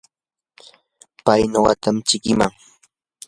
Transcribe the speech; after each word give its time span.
pay 1.25 1.41
nuqatam 1.51 1.97
chikiman. 2.07 2.51